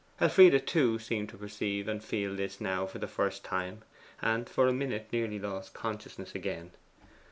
Elfride, 0.19 0.65
too, 0.65 0.97
seemed 0.97 1.29
to 1.29 1.37
perceive 1.37 1.87
and 1.87 2.03
feel 2.03 2.35
this 2.35 2.59
now 2.59 2.87
for 2.87 2.97
the 2.97 3.05
first 3.07 3.43
time, 3.45 3.83
and 4.19 4.49
for 4.49 4.67
a 4.67 4.73
minute 4.73 5.07
nearly 5.13 5.37
lost 5.37 5.75
consciousness 5.75 6.33
again. 6.33 6.71